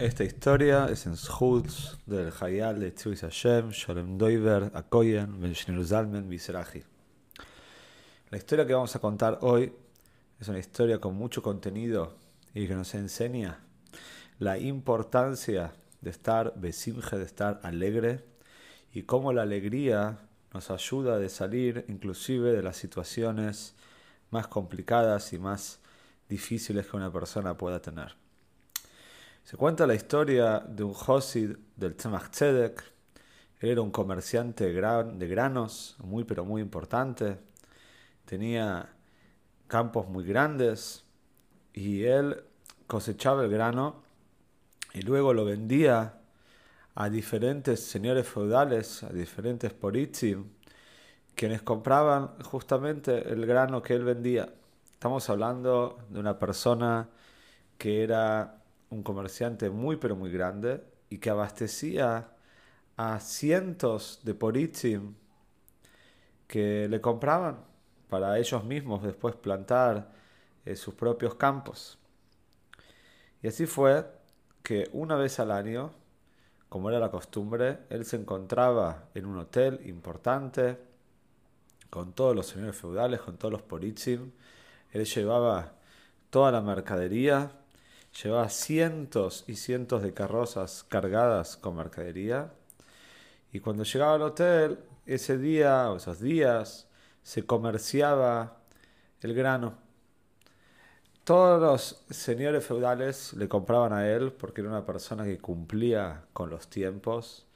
Esta 0.00 0.24
historia 0.24 0.86
es 0.86 1.04
en 1.04 1.14
Schutz 1.14 1.98
del 2.06 2.32
Hayal 2.40 2.80
de 2.80 2.90
Tzuis 2.90 3.20
Hashem, 3.20 3.68
Sholem 3.68 4.16
Doiver, 4.16 4.70
Akoyen, 4.72 5.38
Ben 5.42 5.54
Zalmen, 5.54 6.26
Bisrahi. 6.26 6.82
La 8.30 8.38
historia 8.38 8.66
que 8.66 8.72
vamos 8.72 8.96
a 8.96 8.98
contar 8.98 9.40
hoy 9.42 9.70
es 10.40 10.48
una 10.48 10.58
historia 10.58 10.98
con 11.02 11.16
mucho 11.16 11.42
contenido 11.42 12.16
y 12.54 12.66
que 12.66 12.74
nos 12.74 12.94
enseña 12.94 13.58
la 14.38 14.56
importancia 14.56 15.74
de 16.00 16.08
estar 16.08 16.54
besimje, 16.56 17.18
de 17.18 17.26
estar 17.26 17.60
alegre 17.62 18.24
y 18.94 19.02
cómo 19.02 19.34
la 19.34 19.42
alegría 19.42 20.16
nos 20.54 20.70
ayuda 20.70 21.22
a 21.22 21.28
salir 21.28 21.84
inclusive 21.88 22.52
de 22.52 22.62
las 22.62 22.78
situaciones 22.78 23.74
más 24.30 24.48
complicadas 24.48 25.34
y 25.34 25.38
más 25.38 25.78
difíciles 26.26 26.86
que 26.86 26.96
una 26.96 27.12
persona 27.12 27.58
pueda 27.58 27.82
tener. 27.82 28.29
Se 29.50 29.56
cuenta 29.56 29.84
la 29.84 29.96
historia 29.96 30.60
de 30.60 30.84
un 30.84 30.92
Josid 30.92 31.56
del 31.74 31.96
Tzemach 31.96 32.40
era 33.58 33.80
un 33.82 33.90
comerciante 33.90 34.72
de 34.72 35.26
granos, 35.26 35.96
muy 36.04 36.22
pero 36.22 36.44
muy 36.44 36.62
importante. 36.62 37.36
Tenía 38.24 38.90
campos 39.66 40.06
muy 40.06 40.22
grandes 40.22 41.02
y 41.72 42.04
él 42.04 42.44
cosechaba 42.86 43.42
el 43.42 43.50
grano 43.50 44.04
y 44.94 45.02
luego 45.02 45.34
lo 45.34 45.44
vendía 45.44 46.20
a 46.94 47.10
diferentes 47.10 47.80
señores 47.82 48.28
feudales, 48.28 49.02
a 49.02 49.08
diferentes 49.08 49.72
poritzim, 49.72 50.44
quienes 51.34 51.62
compraban 51.62 52.40
justamente 52.44 53.32
el 53.32 53.44
grano 53.46 53.82
que 53.82 53.94
él 53.94 54.04
vendía. 54.04 54.48
Estamos 54.92 55.28
hablando 55.28 55.98
de 56.08 56.20
una 56.20 56.38
persona 56.38 57.08
que 57.78 58.04
era 58.04 58.59
un 58.90 59.02
comerciante 59.02 59.70
muy 59.70 59.96
pero 59.96 60.16
muy 60.16 60.30
grande 60.30 60.82
y 61.08 61.18
que 61.18 61.30
abastecía 61.30 62.28
a 62.96 63.20
cientos 63.20 64.20
de 64.24 64.34
poritzim 64.34 65.14
que 66.46 66.88
le 66.88 67.00
compraban 67.00 67.64
para 68.08 68.38
ellos 68.38 68.64
mismos 68.64 69.02
después 69.02 69.36
plantar 69.36 70.10
eh, 70.64 70.76
sus 70.76 70.94
propios 70.94 71.36
campos. 71.36 71.98
Y 73.42 73.48
así 73.48 73.66
fue 73.66 74.06
que 74.62 74.90
una 74.92 75.16
vez 75.16 75.38
al 75.40 75.52
año, 75.52 75.92
como 76.68 76.90
era 76.90 76.98
la 76.98 77.10
costumbre, 77.10 77.78
él 77.88 78.04
se 78.04 78.16
encontraba 78.16 79.08
en 79.14 79.26
un 79.26 79.38
hotel 79.38 79.80
importante 79.86 80.78
con 81.88 82.12
todos 82.12 82.36
los 82.36 82.46
señores 82.46 82.76
feudales, 82.76 83.20
con 83.20 83.36
todos 83.36 83.52
los 83.52 83.62
poritzim. 83.62 84.32
Él 84.90 85.04
llevaba 85.04 85.74
toda 86.30 86.52
la 86.52 86.60
mercadería 86.60 87.52
Llevaba 88.12 88.48
cientos 88.48 89.44
y 89.46 89.54
cientos 89.54 90.02
de 90.02 90.12
carrozas 90.12 90.84
cargadas 90.88 91.56
con 91.56 91.76
mercadería. 91.76 92.52
Y 93.52 93.60
cuando 93.60 93.84
llegaba 93.84 94.14
al 94.14 94.22
hotel, 94.22 94.78
ese 95.06 95.38
día 95.38 95.90
o 95.90 95.96
esos 95.96 96.20
días, 96.20 96.88
se 97.22 97.44
comerciaba 97.46 98.58
el 99.20 99.34
grano. 99.34 99.74
Todos 101.24 101.60
los 101.60 102.04
señores 102.10 102.66
feudales 102.66 103.34
le 103.34 103.48
compraban 103.48 103.92
a 103.92 104.08
él 104.08 104.32
porque 104.32 104.62
era 104.62 104.70
una 104.70 104.84
persona 104.84 105.24
que 105.24 105.38
cumplía 105.38 106.24
con 106.32 106.50
los 106.50 106.68
tiempos. 106.68 107.46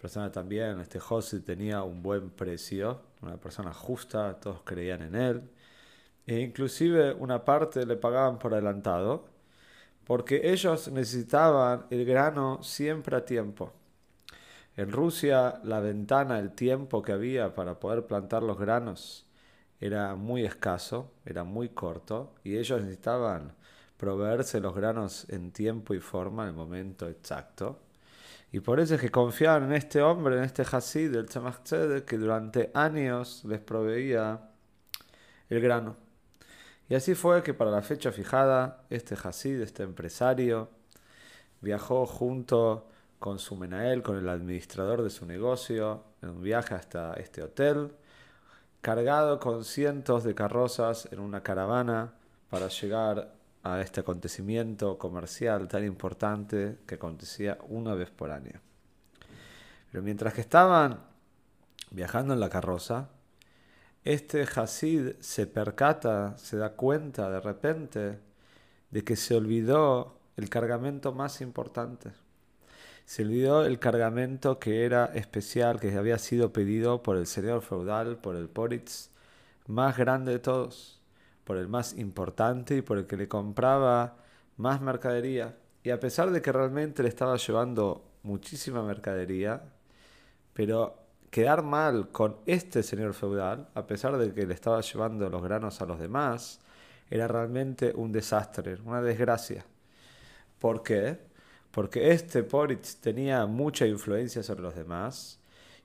Persona 0.00 0.32
también, 0.32 0.80
este 0.80 0.98
José 0.98 1.40
tenía 1.40 1.82
un 1.82 2.02
buen 2.02 2.30
precio, 2.30 3.02
una 3.20 3.36
persona 3.36 3.74
justa, 3.74 4.40
todos 4.40 4.62
creían 4.64 5.02
en 5.02 5.14
él. 5.14 5.50
E 6.26 6.40
inclusive 6.40 7.12
una 7.12 7.44
parte 7.44 7.84
le 7.84 7.96
pagaban 7.96 8.38
por 8.38 8.54
adelantado 8.54 9.29
porque 10.10 10.50
ellos 10.50 10.90
necesitaban 10.90 11.86
el 11.88 12.04
grano 12.04 12.64
siempre 12.64 13.16
a 13.16 13.24
tiempo. 13.24 13.72
En 14.74 14.90
Rusia 14.90 15.60
la 15.62 15.78
ventana, 15.78 16.40
el 16.40 16.50
tiempo 16.50 17.00
que 17.00 17.12
había 17.12 17.54
para 17.54 17.78
poder 17.78 18.08
plantar 18.08 18.42
los 18.42 18.58
granos 18.58 19.24
era 19.78 20.16
muy 20.16 20.44
escaso, 20.44 21.12
era 21.24 21.44
muy 21.44 21.68
corto, 21.68 22.34
y 22.42 22.56
ellos 22.56 22.80
necesitaban 22.80 23.54
proveerse 23.96 24.58
los 24.58 24.74
granos 24.74 25.30
en 25.30 25.52
tiempo 25.52 25.94
y 25.94 26.00
forma, 26.00 26.42
en 26.42 26.48
el 26.48 26.56
momento 26.56 27.08
exacto. 27.08 27.78
Y 28.50 28.58
por 28.58 28.80
eso 28.80 28.96
es 28.96 29.00
que 29.00 29.12
confiaban 29.12 29.62
en 29.66 29.74
este 29.74 30.02
hombre, 30.02 30.38
en 30.38 30.42
este 30.42 30.64
Hasid, 30.68 31.14
el 31.14 31.26
Tzemach 31.26 31.62
que 32.04 32.18
durante 32.18 32.72
años 32.74 33.44
les 33.44 33.60
proveía 33.60 34.40
el 35.48 35.60
grano. 35.60 36.09
Y 36.90 36.96
así 36.96 37.14
fue 37.14 37.44
que 37.44 37.54
para 37.54 37.70
la 37.70 37.82
fecha 37.82 38.10
fijada, 38.10 38.82
este 38.90 39.14
Hasid, 39.14 39.60
este 39.60 39.84
empresario, 39.84 40.70
viajó 41.60 42.04
junto 42.04 42.88
con 43.20 43.38
su 43.38 43.54
Menael, 43.54 44.02
con 44.02 44.16
el 44.16 44.28
administrador 44.28 45.02
de 45.02 45.10
su 45.10 45.24
negocio, 45.24 46.02
en 46.20 46.30
un 46.30 46.42
viaje 46.42 46.74
hasta 46.74 47.14
este 47.14 47.44
hotel, 47.44 47.92
cargado 48.80 49.38
con 49.38 49.64
cientos 49.64 50.24
de 50.24 50.34
carrozas 50.34 51.08
en 51.12 51.20
una 51.20 51.44
caravana 51.44 52.14
para 52.48 52.66
llegar 52.66 53.34
a 53.62 53.80
este 53.80 54.00
acontecimiento 54.00 54.98
comercial 54.98 55.68
tan 55.68 55.84
importante 55.84 56.78
que 56.88 56.96
acontecía 56.96 57.56
una 57.68 57.94
vez 57.94 58.10
por 58.10 58.32
año. 58.32 58.60
Pero 59.92 60.02
mientras 60.02 60.34
que 60.34 60.40
estaban 60.40 60.98
viajando 61.92 62.34
en 62.34 62.40
la 62.40 62.48
carroza, 62.48 63.10
este 64.04 64.42
Hasid 64.42 65.12
se 65.20 65.46
percata, 65.46 66.36
se 66.38 66.56
da 66.56 66.70
cuenta 66.74 67.30
de 67.30 67.40
repente 67.40 68.18
de 68.90 69.04
que 69.04 69.16
se 69.16 69.34
olvidó 69.34 70.18
el 70.36 70.48
cargamento 70.48 71.12
más 71.12 71.40
importante. 71.40 72.10
Se 73.04 73.22
olvidó 73.22 73.66
el 73.66 73.78
cargamento 73.78 74.58
que 74.58 74.84
era 74.84 75.06
especial, 75.06 75.80
que 75.80 75.96
había 75.96 76.18
sido 76.18 76.52
pedido 76.52 77.02
por 77.02 77.16
el 77.16 77.26
señor 77.26 77.62
feudal, 77.62 78.18
por 78.18 78.36
el 78.36 78.48
Poritz, 78.48 79.10
más 79.66 79.96
grande 79.96 80.32
de 80.32 80.38
todos, 80.38 81.00
por 81.44 81.56
el 81.56 81.68
más 81.68 81.98
importante 81.98 82.76
y 82.76 82.82
por 82.82 82.98
el 82.98 83.06
que 83.06 83.16
le 83.16 83.28
compraba 83.28 84.16
más 84.56 84.80
mercadería. 84.80 85.56
Y 85.82 85.90
a 85.90 86.00
pesar 86.00 86.30
de 86.30 86.40
que 86.40 86.52
realmente 86.52 87.02
le 87.02 87.08
estaba 87.08 87.36
llevando 87.36 88.04
muchísima 88.22 88.82
mercadería, 88.82 89.62
pero 90.54 90.96
quedar 91.30 91.62
mal 91.62 92.10
con 92.10 92.36
este 92.46 92.82
señor 92.82 93.14
feudal, 93.14 93.68
a 93.74 93.86
pesar 93.86 94.18
de 94.18 94.32
que 94.34 94.46
le 94.46 94.54
estaba 94.54 94.80
llevando 94.80 95.28
los 95.30 95.42
granos 95.42 95.80
a 95.80 95.86
los 95.86 95.98
demás, 95.98 96.60
era 97.10 97.28
realmente 97.28 97.92
un 97.94 98.12
desastre, 98.12 98.78
una 98.84 99.02
desgracia. 99.02 99.64
¿Por 100.58 100.82
qué? 100.82 101.18
Porque 101.70 102.12
este 102.12 102.42
Poritz 102.42 102.96
tenía 102.96 103.46
mucha 103.46 103.86
influencia 103.86 104.42
sobre 104.42 104.62
los 104.62 104.74
demás 104.74 105.38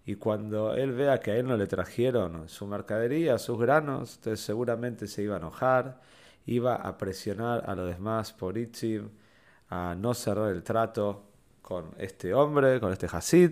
y 0.05 0.15
cuando 0.15 0.75
él 0.75 0.91
vea 0.91 1.19
que 1.19 1.31
a 1.31 1.37
él 1.37 1.47
no 1.47 1.57
le 1.57 1.67
trajeron 1.67 2.47
su 2.49 2.67
mercadería, 2.67 3.37
sus 3.39 3.59
granos, 3.59 4.15
entonces 4.17 4.45
seguramente 4.45 5.07
se 5.07 5.23
iba 5.23 5.35
a 5.35 5.39
enojar, 5.39 6.01
iba 6.45 6.75
a 6.75 6.97
presionar 6.97 7.63
a 7.67 7.75
los 7.75 7.87
demás 7.89 8.33
Poritzim 8.33 9.09
a 9.69 9.95
no 9.95 10.13
cerrar 10.13 10.51
el 10.51 10.63
trato 10.63 11.31
con 11.61 11.91
este 11.97 12.33
hombre, 12.33 12.79
con 12.79 12.91
este 12.91 13.07
Hasid. 13.11 13.51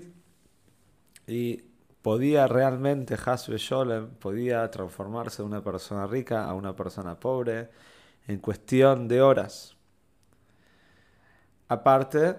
Y 1.25 1.72
podía 2.03 2.47
realmente 2.47 3.15
Hasbe 3.25 3.57
Sholem, 3.57 4.09
podía 4.15 4.69
transformarse 4.69 5.41
de 5.41 5.47
una 5.47 5.63
persona 5.63 6.05
rica 6.05 6.45
a 6.45 6.53
una 6.53 6.75
persona 6.75 7.19
pobre 7.19 7.69
en 8.27 8.39
cuestión 8.39 9.07
de 9.07 9.21
horas. 9.21 9.77
Aparte, 11.69 12.35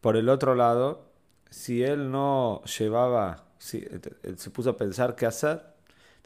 por 0.00 0.16
el 0.16 0.28
otro 0.28 0.54
lado, 0.54 1.12
si 1.50 1.82
él 1.82 2.10
no 2.10 2.62
llevaba, 2.78 3.44
si, 3.58 3.84
él 4.22 4.38
se 4.38 4.50
puso 4.50 4.70
a 4.70 4.76
pensar 4.76 5.16
qué 5.16 5.26
hacer, 5.26 5.74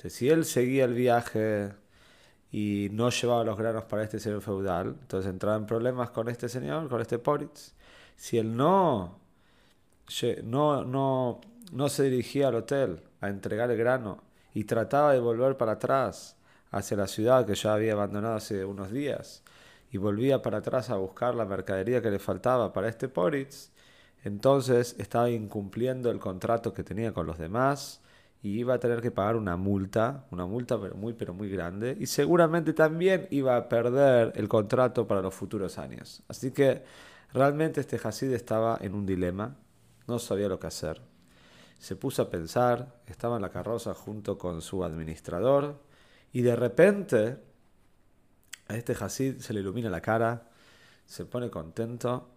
si 0.06 0.28
él 0.28 0.44
seguía 0.44 0.84
el 0.84 0.94
viaje 0.94 1.72
y 2.52 2.88
no 2.92 3.10
llevaba 3.10 3.44
los 3.44 3.58
granos 3.58 3.84
para 3.84 4.04
este 4.04 4.20
señor 4.20 4.42
feudal, 4.42 4.96
entonces 5.00 5.30
entraba 5.30 5.56
en 5.56 5.66
problemas 5.66 6.10
con 6.10 6.28
este 6.28 6.48
señor, 6.50 6.88
con 6.88 7.00
este 7.00 7.18
Poritz. 7.18 7.74
Si 8.14 8.38
él 8.38 8.56
no, 8.56 9.18
no, 10.44 10.84
no 10.84 11.40
no 11.72 11.88
se 11.88 12.04
dirigía 12.04 12.48
al 12.48 12.56
hotel 12.56 13.02
a 13.20 13.28
entregar 13.28 13.70
el 13.70 13.78
grano 13.78 14.22
y 14.54 14.64
trataba 14.64 15.12
de 15.12 15.20
volver 15.20 15.56
para 15.56 15.72
atrás 15.72 16.36
hacia 16.70 16.96
la 16.96 17.06
ciudad 17.06 17.46
que 17.46 17.54
ya 17.54 17.74
había 17.74 17.92
abandonado 17.92 18.36
hace 18.36 18.64
unos 18.64 18.90
días 18.90 19.42
y 19.90 19.98
volvía 19.98 20.42
para 20.42 20.58
atrás 20.58 20.90
a 20.90 20.96
buscar 20.96 21.34
la 21.34 21.44
mercadería 21.44 22.02
que 22.02 22.10
le 22.10 22.18
faltaba 22.18 22.72
para 22.72 22.88
este 22.88 23.08
Poritz, 23.08 23.70
Entonces 24.24 24.96
estaba 24.98 25.30
incumpliendo 25.30 26.10
el 26.10 26.18
contrato 26.18 26.72
que 26.72 26.82
tenía 26.82 27.12
con 27.12 27.26
los 27.26 27.38
demás 27.38 28.00
y 28.42 28.58
iba 28.58 28.74
a 28.74 28.78
tener 28.80 29.00
que 29.00 29.10
pagar 29.10 29.36
una 29.36 29.56
multa, 29.56 30.26
una 30.30 30.46
multa 30.46 30.80
pero 30.80 30.96
muy 30.96 31.12
pero 31.14 31.32
muy 31.34 31.48
grande 31.48 31.96
y 31.98 32.06
seguramente 32.06 32.72
también 32.72 33.28
iba 33.30 33.56
a 33.56 33.68
perder 33.68 34.32
el 34.36 34.48
contrato 34.48 35.06
para 35.06 35.22
los 35.22 35.34
futuros 35.34 35.78
años. 35.78 36.22
Así 36.28 36.50
que 36.50 36.82
realmente 37.32 37.80
este 37.80 38.00
Hasid 38.02 38.32
estaba 38.32 38.78
en 38.80 38.94
un 38.94 39.06
dilema, 39.06 39.56
no 40.06 40.18
sabía 40.18 40.48
lo 40.48 40.58
que 40.58 40.66
hacer. 40.68 41.00
Se 41.78 41.96
puso 41.96 42.22
a 42.22 42.30
pensar, 42.30 43.00
estaba 43.06 43.36
en 43.36 43.42
la 43.42 43.50
carroza 43.50 43.94
junto 43.94 44.38
con 44.38 44.62
su 44.62 44.84
administrador 44.84 45.80
y 46.32 46.42
de 46.42 46.56
repente 46.56 47.38
a 48.68 48.76
este 48.76 48.96
Hasid 48.98 49.40
se 49.40 49.52
le 49.52 49.60
ilumina 49.60 49.90
la 49.90 50.00
cara, 50.00 50.50
se 51.06 51.24
pone 51.24 51.50
contento 51.50 52.28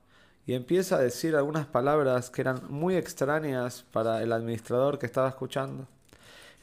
y 0.45 0.53
empieza 0.53 0.97
a 0.97 0.99
decir 0.99 1.35
algunas 1.35 1.65
palabras 1.67 2.29
que 2.29 2.41
eran 2.41 2.61
muy 2.69 2.95
extrañas 2.95 3.85
para 3.91 4.21
el 4.23 4.31
administrador 4.31 4.99
que 4.99 5.05
estaba 5.05 5.29
escuchando. 5.29 5.87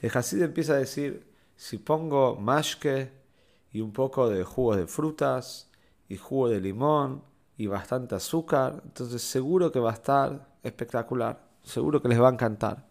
El 0.02 0.10
Hasid 0.12 0.42
empieza 0.42 0.74
a 0.74 0.78
decir, 0.78 1.26
si 1.56 1.78
pongo 1.78 2.36
mashke 2.36 3.12
y 3.72 3.80
un 3.80 3.92
poco 3.92 4.28
de 4.28 4.44
jugo 4.44 4.76
de 4.76 4.86
frutas 4.86 5.70
y 6.08 6.16
jugo 6.16 6.48
de 6.48 6.60
limón 6.60 7.22
y 7.56 7.66
bastante 7.66 8.14
azúcar, 8.14 8.82
entonces 8.84 9.22
seguro 9.22 9.72
que 9.72 9.80
va 9.80 9.90
a 9.90 9.94
estar 9.94 10.48
espectacular, 10.62 11.45
seguro 11.66 12.00
que 12.00 12.08
les 12.08 12.20
va 12.20 12.28
a 12.28 12.32
encantar. 12.32 12.86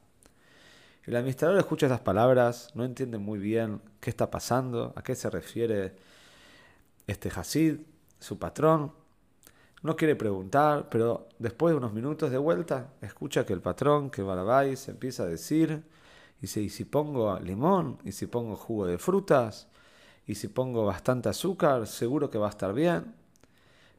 El 1.05 1.15
administrador 1.15 1.57
escucha 1.57 1.85
estas 1.87 2.01
palabras, 2.01 2.69
no 2.75 2.83
entiende 2.83 3.17
muy 3.17 3.39
bien 3.39 3.81
qué 3.99 4.09
está 4.09 4.29
pasando, 4.29 4.93
a 4.95 5.01
qué 5.01 5.15
se 5.15 5.29
refiere 5.29 5.95
este 7.07 7.29
Hasid, 7.29 7.77
su 8.19 8.37
patrón, 8.37 8.91
no 9.83 9.95
quiere 9.95 10.15
preguntar, 10.15 10.89
pero 10.89 11.29
después 11.37 11.71
de 11.71 11.77
unos 11.77 11.93
minutos 11.93 12.31
de 12.31 12.39
vuelta, 12.39 12.93
escucha 13.01 13.45
que 13.45 13.53
el 13.53 13.61
patrón, 13.61 14.09
que 14.09 14.23
se 14.75 14.91
empieza 14.91 15.23
a 15.23 15.27
decir, 15.27 15.83
y 16.41 16.47
si 16.47 16.85
pongo 16.85 17.39
limón, 17.39 17.99
y 18.03 18.11
si 18.11 18.25
pongo 18.25 18.55
jugo 18.55 18.87
de 18.87 18.97
frutas, 18.97 19.67
y 20.25 20.35
si 20.35 20.47
pongo 20.47 20.85
bastante 20.85 21.29
azúcar, 21.29 21.85
seguro 21.85 22.31
que 22.31 22.39
va 22.39 22.47
a 22.47 22.49
estar 22.49 22.73
bien. 22.73 23.13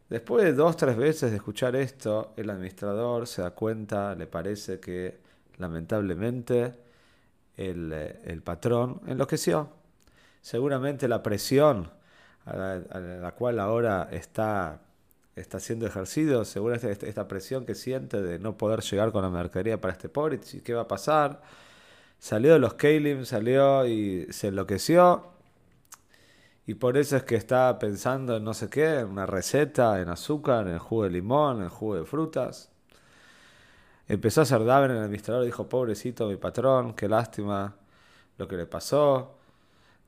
Después 0.09 0.45
de 0.45 0.53
dos, 0.53 0.77
tres 0.77 0.97
veces 0.97 1.31
de 1.31 1.37
escuchar 1.37 1.75
esto, 1.75 2.33
el 2.37 2.51
administrador 2.51 3.27
se 3.27 3.43
da 3.43 3.51
cuenta, 3.51 4.15
le 4.15 4.27
parece 4.27 4.79
que 4.79 5.19
lamentablemente 5.59 6.75
el, 7.57 7.93
el 7.93 8.43
patrón 8.43 9.01
enloqueció. 9.07 9.69
Seguramente 10.41 11.09
la 11.09 11.23
presión 11.25 11.91
a 12.45 12.57
la, 13.21 13.33
cual 13.33 13.59
ahora 13.59 14.09
está 14.13 14.81
está 15.35 15.61
siendo 15.61 15.87
ejercido, 15.87 16.47
según 16.47 16.75
esta, 16.75 16.91
esta, 16.91 17.29
presión 17.29 17.67
que 17.67 17.75
siente 17.75 18.23
de 18.23 18.39
no 18.39 18.57
poder 18.57 18.81
llegar 18.81 19.13
con 19.13 19.23
la 19.23 19.29
mercadería 19.29 19.79
para 19.79 19.93
este 19.93 20.09
y 20.55 20.61
¿qué 20.61 20.73
va 20.73 20.83
a 20.83 20.89
pasar? 20.89 21.43
Salió 22.19 22.55
de 22.55 22.59
los 22.59 22.75
Kalim, 22.75 23.27
salió 23.27 23.87
y 23.87 24.27
se 24.31 24.49
enloqueció. 24.49 25.36
Y 26.67 26.75
por 26.75 26.97
eso 26.97 27.17
es 27.17 27.23
que 27.23 27.37
está 27.37 27.79
pensando 27.79 28.37
en 28.37 28.45
no 28.45 28.53
sé 28.53 28.69
qué, 28.69 29.01
en 29.01 29.07
una 29.07 29.25
receta, 29.25 30.01
en 30.01 30.09
azúcar, 30.09 30.67
en 30.67 30.79
jugo 30.79 31.05
de 31.05 31.11
limón, 31.11 31.63
en 31.63 31.69
jugo 31.69 31.95
de 31.95 32.05
frutas. 32.05 32.71
Empezó 34.09 34.41
a 34.41 34.43
hacer 34.43 34.65
Daven 34.65 34.91
en 34.91 34.97
el 34.99 35.05
administrador, 35.05 35.45
dijo, 35.45 35.69
pobrecito 35.69 36.29
mi 36.29 36.37
patrón, 36.37 36.95
qué 36.95 37.09
lástima 37.09 37.77
lo 38.37 38.49
que 38.49 38.57
le 38.57 38.67
pasó. 38.67 39.37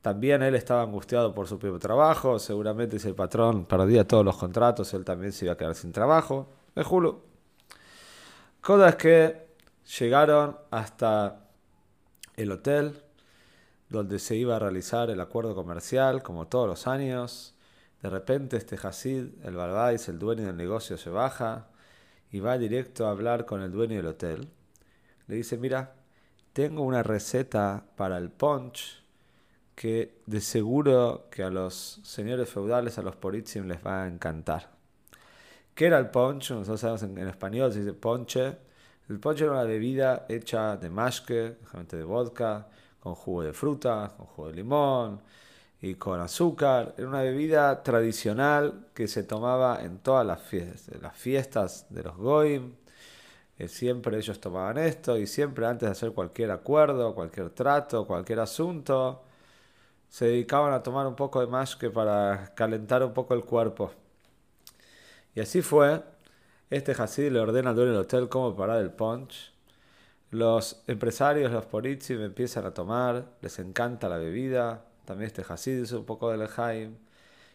También 0.02 0.42
él 0.42 0.54
estaba 0.56 0.82
angustiado 0.82 1.34
por 1.34 1.46
su 1.46 1.58
propio 1.58 1.78
trabajo. 1.78 2.38
Seguramente 2.38 2.98
si 2.98 3.08
el 3.08 3.14
patrón 3.14 3.64
perdía 3.64 4.06
todos 4.06 4.24
los 4.24 4.36
contratos, 4.36 4.92
él 4.94 5.04
también 5.04 5.32
se 5.32 5.44
iba 5.44 5.54
a 5.54 5.56
quedar 5.56 5.74
sin 5.74 5.92
trabajo. 5.92 6.48
Es 6.74 6.86
Hulu. 6.86 7.20
Cosa 8.60 8.88
es 8.90 8.96
que 8.96 9.48
llegaron 9.98 10.56
hasta 10.70 11.40
el 12.36 12.52
hotel 12.52 13.02
donde 13.88 14.18
se 14.18 14.36
iba 14.36 14.56
a 14.56 14.58
realizar 14.58 15.10
el 15.10 15.20
acuerdo 15.20 15.54
comercial, 15.54 16.22
como 16.22 16.46
todos 16.46 16.68
los 16.68 16.86
años. 16.86 17.54
De 18.02 18.10
repente 18.10 18.56
este 18.56 18.76
Hasid, 18.76 19.44
el 19.44 19.56
Balbais, 19.56 20.08
el 20.08 20.18
dueño 20.18 20.46
del 20.46 20.56
negocio, 20.56 20.96
se 20.98 21.10
baja 21.10 21.68
y 22.30 22.40
va 22.40 22.58
directo 22.58 23.06
a 23.06 23.10
hablar 23.10 23.46
con 23.46 23.62
el 23.62 23.72
dueño 23.72 23.96
del 23.96 24.06
hotel. 24.06 24.48
Le 25.26 25.36
dice, 25.36 25.56
mira, 25.58 25.94
tengo 26.52 26.82
una 26.82 27.02
receta 27.02 27.84
para 27.96 28.18
el 28.18 28.30
punch 28.30 29.02
que 29.74 30.20
de 30.26 30.40
seguro 30.40 31.28
que 31.30 31.44
a 31.44 31.50
los 31.50 32.00
señores 32.02 32.48
feudales, 32.48 32.98
a 32.98 33.02
los 33.02 33.14
poritzim, 33.14 33.68
les 33.68 33.78
va 33.84 34.02
a 34.02 34.08
encantar. 34.08 34.70
¿Qué 35.74 35.86
era 35.86 36.00
el 36.00 36.10
ponche? 36.10 36.54
Nosotros 36.54 36.80
sabemos 36.80 37.04
en, 37.04 37.28
español 37.28 37.72
se 37.72 37.78
dice 37.78 37.92
ponche. 37.92 38.56
El 39.08 39.20
ponche 39.20 39.44
era 39.44 39.52
una 39.52 39.62
bebida 39.62 40.26
hecha 40.28 40.76
de 40.76 40.90
mashke, 40.90 41.56
de 41.92 42.02
vodka, 42.02 42.66
con 43.08 43.14
jugo 43.14 43.42
de 43.42 43.52
fruta, 43.52 44.12
con 44.16 44.26
jugo 44.26 44.48
de 44.48 44.54
limón 44.54 45.20
y 45.80 45.94
con 45.94 46.20
azúcar. 46.20 46.94
Era 46.98 47.08
una 47.08 47.22
bebida 47.22 47.82
tradicional 47.82 48.88
que 48.94 49.08
se 49.08 49.22
tomaba 49.24 49.82
en 49.82 49.98
todas 49.98 50.26
las 50.26 50.40
fiestas, 50.42 51.00
las 51.00 51.16
fiestas 51.16 51.86
de 51.90 52.02
los 52.02 52.16
goim. 52.16 52.74
Eh, 53.58 53.68
siempre 53.68 54.18
ellos 54.18 54.40
tomaban 54.40 54.78
esto 54.78 55.18
y 55.18 55.26
siempre 55.26 55.66
antes 55.66 55.88
de 55.88 55.92
hacer 55.92 56.12
cualquier 56.12 56.50
acuerdo, 56.50 57.14
cualquier 57.14 57.50
trato, 57.50 58.06
cualquier 58.06 58.40
asunto, 58.40 59.22
se 60.08 60.26
dedicaban 60.26 60.72
a 60.72 60.82
tomar 60.82 61.06
un 61.06 61.16
poco 61.16 61.40
de 61.40 61.46
mashke 61.48 61.90
para 61.90 62.54
calentar 62.54 63.02
un 63.02 63.12
poco 63.14 63.34
el 63.34 63.44
cuerpo. 63.44 63.92
Y 65.34 65.40
así 65.40 65.62
fue. 65.62 66.02
Este 66.70 66.92
Hasid 66.92 67.30
le 67.32 67.40
ordena 67.40 67.70
al 67.70 67.76
dueño 67.76 67.92
del 67.92 68.00
hotel 68.02 68.28
cómo 68.28 68.54
parar 68.56 68.80
el 68.82 68.90
punch. 68.90 69.52
Los 70.30 70.82
empresarios, 70.86 71.52
los 71.52 71.66
me 71.72 72.24
empiezan 72.24 72.66
a 72.66 72.74
tomar, 72.74 73.26
les 73.40 73.58
encanta 73.58 74.08
la 74.08 74.18
bebida. 74.18 74.84
También 75.04 75.28
este 75.28 75.44
Hasid 75.48 75.82
hizo 75.82 75.98
un 76.00 76.06
poco 76.06 76.30
de 76.30 76.38
lejaim. 76.38 76.96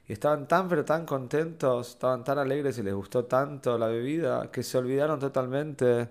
Y 0.08 0.14
estaban 0.14 0.48
tan 0.48 0.68
pero 0.70 0.84
tan 0.86 1.06
contentos, 1.06 1.90
estaban 1.92 2.24
tan 2.24 2.38
alegres 2.40 2.78
y 2.78 2.84
les 2.84 2.94
gustó 2.94 3.25
tanto 3.25 3.78
la 3.78 3.88
bebida 3.88 4.52
que 4.52 4.64
se 4.64 4.78
olvidaron 4.78 5.20
totalmente 5.20 6.10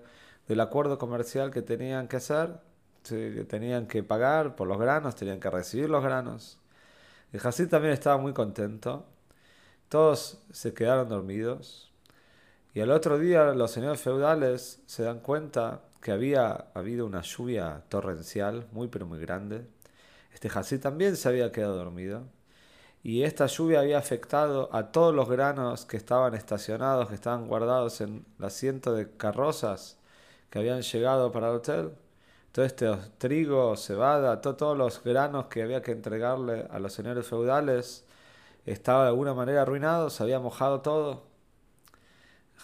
del 0.48 0.60
acuerdo 0.60 0.98
comercial 0.98 1.50
que 1.50 1.62
tenían 1.62 2.08
que 2.08 2.16
hacer 2.16 2.60
tenían 3.02 3.86
que 3.86 4.02
pagar 4.02 4.56
por 4.56 4.68
los 4.68 4.78
granos, 4.78 5.16
tenían 5.16 5.40
que 5.40 5.50
recibir 5.50 5.90
los 5.90 6.02
granos. 6.02 6.58
El 7.32 7.40
Hasid 7.44 7.68
también 7.68 7.92
estaba 7.94 8.16
muy 8.18 8.32
contento. 8.32 9.06
Todos 9.88 10.38
se 10.52 10.72
quedaron 10.74 11.08
dormidos. 11.08 11.90
Y 12.74 12.80
al 12.80 12.90
otro 12.90 13.18
día 13.18 13.52
los 13.52 13.70
señores 13.70 14.00
feudales 14.00 14.80
se 14.86 15.02
dan 15.02 15.20
cuenta 15.20 15.82
que 16.02 16.12
había 16.12 16.66
habido 16.74 17.06
una 17.06 17.22
lluvia 17.22 17.84
torrencial 17.88 18.66
muy 18.72 18.88
pero 18.88 19.06
muy 19.06 19.20
grande. 19.20 19.66
Este 20.34 20.48
Hasid 20.48 20.80
también 20.80 21.16
se 21.16 21.28
había 21.28 21.52
quedado 21.52 21.76
dormido. 21.76 22.24
Y 23.02 23.24
esta 23.24 23.46
lluvia 23.46 23.80
había 23.80 23.98
afectado 23.98 24.68
a 24.72 24.92
todos 24.92 25.14
los 25.14 25.28
granos 25.28 25.86
que 25.86 25.96
estaban 25.96 26.34
estacionados, 26.34 27.08
que 27.08 27.14
estaban 27.14 27.48
guardados 27.48 28.00
en 28.00 28.26
el 28.38 28.44
asiento 28.44 28.94
de 28.94 29.10
carrozas 29.16 29.98
que 30.50 30.58
habían 30.58 30.82
llegado 30.82 31.32
para 31.32 31.48
el 31.48 31.56
hotel 31.56 31.92
todo 32.52 32.64
este 32.66 32.86
trigo, 33.18 33.76
cebada, 33.76 34.40
todos 34.42 34.76
los 34.76 35.02
granos 35.02 35.46
que 35.46 35.62
había 35.62 35.82
que 35.82 35.92
entregarle 35.92 36.66
a 36.70 36.78
los 36.78 36.92
señores 36.92 37.26
feudales, 37.26 38.04
estaba 38.66 39.04
de 39.04 39.08
alguna 39.08 39.34
manera 39.34 39.62
arruinado, 39.62 40.10
se 40.10 40.22
había 40.22 40.38
mojado 40.38 40.82
todo. 40.82 41.24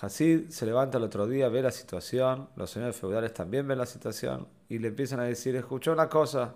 Hasid 0.00 0.50
se 0.50 0.66
levanta 0.66 0.98
el 0.98 1.04
otro 1.04 1.26
día, 1.26 1.48
ve 1.48 1.62
la 1.62 1.70
situación, 1.70 2.48
los 2.56 2.70
señores 2.70 2.96
feudales 2.96 3.34
también 3.34 3.66
ven 3.66 3.78
la 3.78 3.86
situación 3.86 4.46
y 4.68 4.78
le 4.78 4.88
empiezan 4.88 5.20
a 5.20 5.24
decir, 5.24 5.56
escuchó 5.56 5.92
una 5.92 6.08
cosa, 6.08 6.54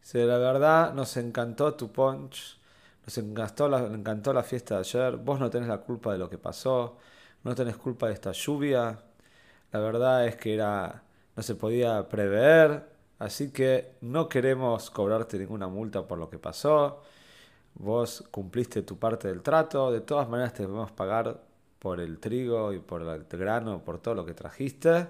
si 0.00 0.18
la 0.18 0.38
verdad 0.38 0.92
nos 0.94 1.16
encantó 1.16 1.74
tu 1.74 1.92
punch, 1.92 2.58
nos 3.06 3.18
encantó 3.18 3.68
la, 3.68 3.78
encantó 3.86 4.32
la 4.32 4.42
fiesta 4.42 4.76
de 4.76 4.80
ayer, 4.80 5.16
vos 5.16 5.38
no 5.38 5.50
tenés 5.50 5.68
la 5.68 5.78
culpa 5.78 6.12
de 6.12 6.18
lo 6.18 6.28
que 6.28 6.38
pasó, 6.38 6.98
no 7.44 7.54
tenés 7.54 7.76
culpa 7.76 8.08
de 8.08 8.14
esta 8.14 8.32
lluvia, 8.32 8.98
la 9.70 9.80
verdad 9.80 10.26
es 10.26 10.36
que 10.36 10.54
era 10.54 11.02
no 11.36 11.42
se 11.42 11.54
podía 11.54 12.08
prever, 12.08 12.88
así 13.18 13.50
que 13.52 13.96
no 14.00 14.28
queremos 14.28 14.90
cobrarte 14.90 15.38
ninguna 15.38 15.68
multa 15.68 16.06
por 16.06 16.18
lo 16.18 16.28
que 16.28 16.38
pasó. 16.38 17.02
Vos 17.74 18.24
cumpliste 18.30 18.82
tu 18.82 18.98
parte 18.98 19.28
del 19.28 19.42
trato, 19.42 19.90
de 19.90 20.00
todas 20.02 20.28
maneras 20.28 20.52
te 20.52 20.62
debemos 20.64 20.92
pagar 20.92 21.40
por 21.82 21.98
el 21.98 22.20
trigo 22.20 22.72
y 22.72 22.78
por 22.78 23.02
el 23.02 23.24
grano, 23.24 23.82
por 23.82 23.98
todo 23.98 24.14
lo 24.14 24.24
que 24.24 24.34
trajiste, 24.34 25.08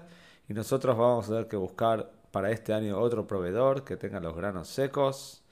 y 0.49 0.55
nosotros 0.55 0.97
vamos 0.97 1.27
a 1.27 1.29
tener 1.29 1.47
que 1.47 1.55
buscar 1.55 2.09
para 2.31 2.49
este 2.49 2.73
año 2.73 2.99
otro 2.99 3.27
proveedor 3.27 3.83
que 3.83 3.95
tenga 3.95 4.19
los 4.19 4.35
granos 4.35 4.69
secos, 4.69 5.43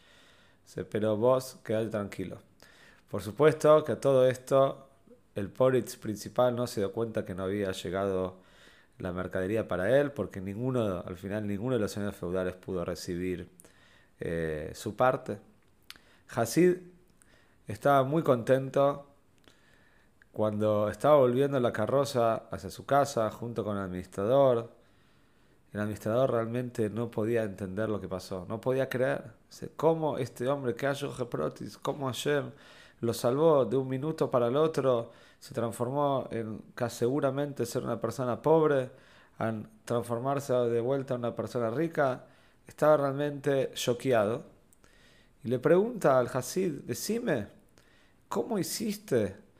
pero 0.90 1.18
vos 1.18 1.60
quedate 1.64 1.90
tranquilo. 1.90 2.40
Por 3.08 3.22
supuesto 3.22 3.84
que 3.84 3.92
a 3.92 4.02
todo 4.02 4.28
esto 4.28 4.90
el 5.36 5.50
Poritz 5.50 5.96
principal 5.96 6.56
no 6.56 6.66
se 6.66 6.82
dio 6.82 6.92
cuenta 6.92 7.24
que 7.24 7.36
no 7.36 7.44
había 7.44 7.72
llegado 7.72 8.38
la 8.98 9.14
mercadería 9.14 9.68
para 9.68 9.96
él, 10.00 10.12
porque 10.12 10.42
ninguno, 10.42 11.04
al 11.06 11.18
final 11.18 11.46
ninguno 11.46 11.76
de 11.76 11.82
los 11.82 11.92
señores 11.92 12.16
feudales 12.16 12.56
pudo 12.56 12.84
recibir 12.84 13.48
eh, 14.20 14.72
su 14.74 14.96
parte. 14.96 15.38
Hasid 16.30 16.78
estaba 17.68 18.04
muy 18.04 18.24
contento 18.24 19.11
cuando 20.32 20.90
estaba 20.90 21.18
volviendo 21.18 21.58
en 21.58 21.64
la 21.64 21.74
carroza 21.74 22.44
hacia 22.52 22.70
su 22.70 22.86
casa 22.86 23.30
junto 23.32 23.64
con 23.64 23.78
el 23.78 23.84
administrador, 23.84 24.72
el 25.74 25.80
administrador 25.80 26.32
realmente 26.32 26.90
no 26.90 27.10
podía 27.10 27.44
entender 27.44 27.90
lo 27.90 28.00
que 28.00 28.08
pasó, 28.08 28.46
no 28.48 28.60
podía 28.60 28.90
creer. 28.90 29.24
¿Cómo 29.76 30.18
este 30.18 30.48
hombre 30.48 30.76
que 30.76 30.88
Protis, 31.30 31.78
cómo 31.78 32.08
Hashem 32.08 32.52
lo 33.02 33.14
salvó 33.14 33.66
de 33.66 33.78
un 33.78 33.88
minuto 33.88 34.30
para 34.30 34.48
el 34.48 34.56
otro, 34.56 35.12
se 35.40 35.54
transformó 35.54 36.28
en 36.32 36.62
casi 36.76 37.00
seguramente 37.00 37.66
ser 37.66 37.84
una 37.84 38.00
persona 38.00 38.42
pobre, 38.42 38.92
en 39.40 39.68
transformarse 39.86 40.54
de 40.54 40.82
vuelta 40.82 41.16
en 41.16 41.22
una 41.22 41.36
persona 41.36 41.70
rica? 41.70 42.26
Estaba 42.68 42.98
realmente 42.98 43.72
choqueado. 43.74 44.44
Y 45.44 45.50
le 45.50 45.60
pregunta 45.60 46.20
al 46.20 46.28
Hasid, 46.28 46.82
decime, 46.84 47.48
¿cómo 48.30 48.60
hiciste? 48.60 49.51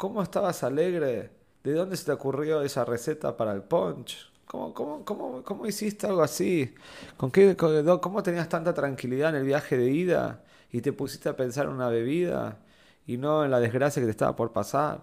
¿Cómo 0.00 0.22
estabas 0.22 0.62
alegre? 0.62 1.30
¿De 1.62 1.74
dónde 1.74 1.94
se 1.94 2.06
te 2.06 2.12
ocurrió 2.12 2.62
esa 2.62 2.86
receta 2.86 3.36
para 3.36 3.52
el 3.52 3.62
punch? 3.62 4.32
¿Cómo, 4.46 4.72
cómo, 4.72 5.04
cómo, 5.04 5.42
cómo 5.42 5.66
hiciste 5.66 6.06
algo 6.06 6.22
así? 6.22 6.74
¿Con 7.18 7.30
qué, 7.30 7.54
¿Cómo 7.54 8.22
tenías 8.22 8.48
tanta 8.48 8.72
tranquilidad 8.72 9.28
en 9.28 9.36
el 9.36 9.44
viaje 9.44 9.76
de 9.76 9.90
ida 9.90 10.42
y 10.72 10.80
te 10.80 10.94
pusiste 10.94 11.28
a 11.28 11.36
pensar 11.36 11.66
en 11.66 11.72
una 11.72 11.90
bebida 11.90 12.60
y 13.06 13.18
no 13.18 13.44
en 13.44 13.50
la 13.50 13.60
desgracia 13.60 14.00
que 14.00 14.06
te 14.06 14.12
estaba 14.12 14.34
por 14.34 14.52
pasar? 14.52 15.02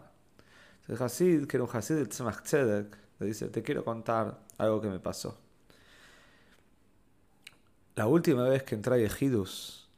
El 0.87 0.99
Hasid, 0.99 1.45
que 1.45 1.57
era 1.57 1.63
un 1.65 1.69
Hasid 1.71 1.93
del 1.93 2.09
Tzemach 2.09 2.41
Tzedek, 2.41 2.97
le 3.19 3.27
dice, 3.27 3.49
te 3.49 3.61
quiero 3.61 3.85
contar 3.85 4.39
algo 4.57 4.81
que 4.81 4.89
me 4.89 4.99
pasó. 4.99 5.37
La 7.93 8.07
última 8.07 8.49
vez 8.49 8.63
que 8.63 8.73
entré 8.73 8.95
a 8.95 8.97
Ejidus, 8.97 9.91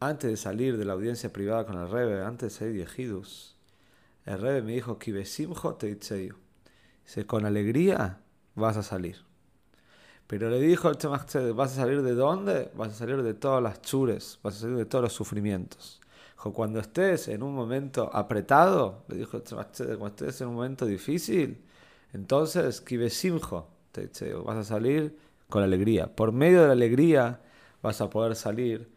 antes 0.00 0.28
de 0.28 0.36
salir 0.36 0.76
de 0.78 0.84
la 0.84 0.94
audiencia 0.94 1.32
privada 1.32 1.64
con 1.64 1.78
el 1.78 1.88
Rebe, 1.88 2.24
antes 2.24 2.54
de 2.54 2.58
salir 2.58 2.74
de 2.74 2.82
Ejidus, 2.82 3.55
el 4.26 4.40
rey 4.40 4.62
me 4.62 4.72
dijo, 4.72 4.98
te 4.98 5.86
Dice, 5.86 7.26
con 7.26 7.46
alegría 7.46 8.20
vas 8.56 8.76
a 8.76 8.82
salir. 8.82 9.16
Pero 10.26 10.50
le 10.50 10.60
dijo 10.60 10.88
al 10.88 10.98
Tzemach 10.98 11.32
¿vas 11.54 11.72
a 11.72 11.76
salir 11.76 12.02
de 12.02 12.14
dónde? 12.14 12.72
Vas 12.74 12.88
a 12.88 12.94
salir 12.94 13.22
de 13.22 13.34
todas 13.34 13.62
las 13.62 13.80
chures, 13.80 14.40
vas 14.42 14.56
a 14.56 14.58
salir 14.58 14.76
de 14.76 14.84
todos 14.84 15.04
los 15.04 15.12
sufrimientos. 15.12 16.00
Dijo, 16.32 16.52
cuando 16.52 16.80
estés 16.80 17.28
en 17.28 17.44
un 17.44 17.54
momento 17.54 18.10
apretado, 18.12 19.04
le 19.08 19.18
dijo 19.18 19.36
el 19.36 19.44
Tzemach 19.44 19.76
cuando 19.76 20.06
estés 20.08 20.40
en 20.40 20.48
un 20.48 20.54
momento 20.56 20.84
difícil, 20.84 21.62
entonces, 22.12 22.82
te 23.92 24.34
vas 24.34 24.56
a 24.56 24.64
salir 24.64 25.16
con 25.48 25.62
alegría. 25.62 26.14
Por 26.14 26.32
medio 26.32 26.62
de 26.62 26.66
la 26.66 26.72
alegría 26.72 27.40
vas 27.82 28.00
a 28.00 28.10
poder 28.10 28.34
salir 28.34 28.90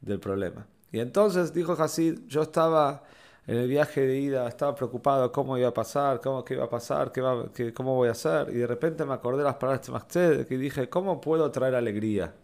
del 0.00 0.20
problema. 0.20 0.66
Y 0.92 1.00
entonces 1.00 1.52
dijo 1.52 1.72
Hasid, 1.72 2.26
yo 2.26 2.42
estaba 2.42 3.04
en 3.46 3.56
el 3.58 3.68
viaje 3.68 4.00
de 4.00 4.18
ida 4.18 4.48
estaba 4.48 4.74
preocupado 4.74 5.30
cómo 5.30 5.56
iba 5.56 5.68
a 5.68 5.74
pasar, 5.74 6.20
cómo 6.20 6.44
qué 6.44 6.54
iba 6.54 6.64
a 6.64 6.68
pasar, 6.68 7.12
qué, 7.12 7.72
cómo 7.72 7.94
voy 7.94 8.08
a 8.08 8.12
hacer. 8.12 8.48
Y 8.50 8.54
de 8.54 8.66
repente 8.66 9.04
me 9.04 9.14
acordé 9.14 9.44
las 9.44 9.54
palabras 9.56 9.86
de 9.86 9.92
Maxted 9.92 10.46
que 10.48 10.58
dije, 10.58 10.88
¿cómo 10.88 11.20
puedo 11.20 11.50
traer 11.52 11.76
alegría? 11.76 12.34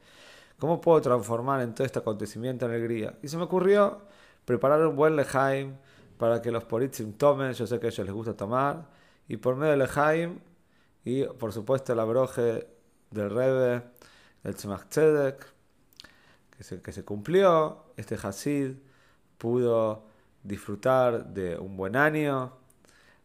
¿Cómo 0.58 0.80
puedo 0.80 1.00
transformar 1.00 1.60
en 1.62 1.74
todo 1.74 1.84
este 1.84 1.98
acontecimiento 1.98 2.66
en 2.66 2.72
alegría? 2.72 3.18
Y 3.22 3.28
se 3.28 3.36
me 3.36 3.44
ocurrió 3.44 4.02
preparar 4.44 4.86
un 4.86 4.94
buen 4.94 5.16
lejaim 5.16 5.74
para 6.18 6.40
que 6.40 6.52
los 6.52 6.64
politzim 6.64 7.14
tomen, 7.14 7.52
yo 7.52 7.66
sé 7.66 7.80
que 7.80 7.86
a 7.86 7.88
ellos 7.90 8.06
les 8.06 8.14
gusta 8.14 8.36
tomar, 8.36 8.86
y 9.26 9.38
por 9.38 9.56
medio 9.56 9.72
del 9.72 9.80
lejaim 9.80 10.38
y 11.04 11.24
por 11.24 11.52
supuesto 11.52 11.94
la 11.96 12.04
broje 12.04 12.68
del 13.10 13.30
Rebe, 13.30 13.82
del 14.44 14.54
Tzemach 14.54 14.86
que 16.56 16.62
se, 16.62 16.80
que 16.80 16.92
se 16.92 17.04
cumplió, 17.04 17.86
este 17.96 18.14
Hasid 18.14 18.76
pudo 19.36 20.11
disfrutar 20.42 21.26
de 21.26 21.56
un 21.58 21.76
buen 21.76 21.96
año, 21.96 22.52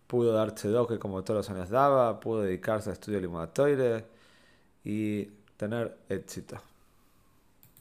pudo 0.07 0.33
dar 0.33 0.53
que 0.87 0.99
como 0.99 1.23
todos 1.23 1.47
los 1.47 1.49
años 1.55 1.69
daba, 1.69 2.19
pudo 2.19 2.41
dedicarse 2.41 2.89
a 2.89 2.93
estudio 2.93 3.19
limatoire 3.19 4.05
y 4.83 5.25
tener 5.57 5.97
éxito. 6.09 6.57